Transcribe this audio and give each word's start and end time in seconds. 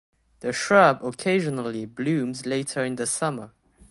The 0.39 0.51
shrub 0.51 1.05
occasionally 1.05 1.85
blooms 1.85 2.47
later 2.47 2.83
in 2.83 2.95
the 2.95 3.05
summer. 3.05 3.51